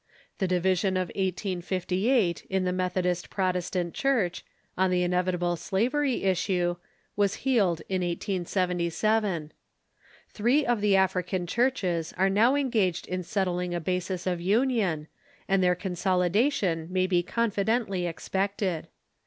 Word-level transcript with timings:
The 0.39 0.47
division 0.47 0.97
of 0.97 1.09
1858 1.09 2.45
in 2.49 2.63
the 2.63 2.71
Methodist 2.73 3.29
Protestant 3.29 3.93
Church, 3.93 4.43
on 4.75 4.89
the 4.89 5.03
inevitable 5.03 5.55
slavery 5.57 6.23
issue, 6.23 6.77
was 7.15 7.35
healed 7.45 7.81
in 7.87 8.01
1877. 8.01 9.51
Three 10.31 10.65
of 10.65 10.81
the 10.81 10.95
African 10.95 11.45
Churches 11.45 12.15
are 12.17 12.31
now 12.31 12.53
enffafifed 12.53 13.05
in 13.05 13.21
settling 13.21 13.75
a 13.75 13.79
basis 13.79 14.25
of 14.25 14.41
union, 14.41 15.07
and 15.47 15.61
their 15.61 15.75
consolidation 15.75 16.87
may 16.89 17.05
be 17.05 17.21
confidently 17.21 18.07
expected. 18.07 18.87